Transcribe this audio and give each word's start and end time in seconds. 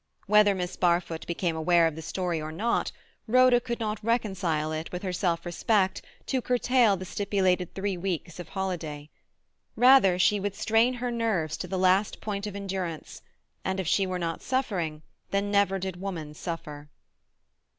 Whether 0.25 0.55
Miss 0.55 0.77
Barfoot 0.77 1.27
became 1.27 1.55
aware 1.55 1.85
of 1.85 1.95
the 1.95 2.01
story 2.01 2.41
or 2.41 2.51
not, 2.51 2.91
Rhoda 3.27 3.61
could 3.61 3.79
not 3.79 4.03
reconcile 4.03 4.71
it 4.71 4.91
with 4.91 5.03
her 5.03 5.13
self 5.13 5.45
respect 5.45 6.01
to 6.25 6.41
curtail 6.41 6.97
the 6.97 7.05
stipulated 7.05 7.75
three 7.75 7.97
weeks 7.97 8.39
of 8.39 8.49
holiday. 8.49 9.11
Rather 9.75 10.17
she 10.17 10.39
would 10.39 10.55
strain 10.55 10.95
her 10.95 11.11
nerves 11.11 11.55
to 11.57 11.67
the 11.67 11.77
last 11.77 12.19
point 12.19 12.47
of 12.47 12.55
endurance—and 12.55 13.79
if 13.79 13.85
she 13.87 14.07
were 14.07 14.17
not 14.17 14.41
suffering, 14.41 15.03
then 15.29 15.51
never 15.51 15.77
did 15.77 16.01
woman 16.01 16.33
suffer. 16.33 16.89